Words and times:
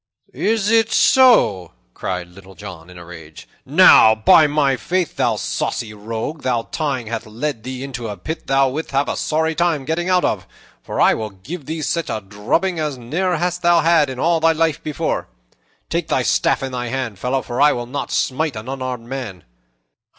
'""Is 0.51 0.71
it 0.71 0.91
so?" 0.91 1.73
cried 1.93 2.27
Little 2.29 2.55
John 2.55 2.89
in 2.89 2.97
a 2.97 3.05
rage. 3.05 3.47
"Now, 3.67 4.15
by 4.15 4.47
my 4.47 4.75
faith, 4.75 5.15
thou 5.15 5.35
saucy 5.35 5.93
rogue, 5.93 6.41
thy 6.41 6.63
tongue 6.71 7.05
hath 7.05 7.27
led 7.27 7.61
thee 7.61 7.83
into 7.83 8.07
a 8.07 8.17
pit 8.17 8.47
thou 8.47 8.67
wilt 8.69 8.89
have 8.89 9.07
a 9.07 9.15
sorry 9.15 9.53
time 9.53 9.85
getting 9.85 10.09
out 10.09 10.25
of; 10.25 10.47
for 10.81 10.99
I 10.99 11.13
will 11.13 11.29
give 11.29 11.67
thee 11.67 11.83
such 11.83 12.09
a 12.09 12.19
drubbing 12.19 12.79
as 12.79 12.97
ne'er 12.97 13.37
hast 13.37 13.61
thou 13.61 13.81
had 13.81 14.09
in 14.09 14.17
all 14.17 14.39
thy 14.39 14.53
life 14.53 14.81
before. 14.81 15.27
Take 15.87 16.07
thy 16.07 16.23
staff 16.23 16.63
in 16.63 16.71
thy 16.71 16.87
hand, 16.87 17.19
fellow, 17.19 17.43
for 17.43 17.61
I 17.61 17.71
will 17.71 17.85
not 17.85 18.09
smite 18.09 18.55
an 18.55 18.67
unarmed 18.67 19.05
man. 19.05 19.43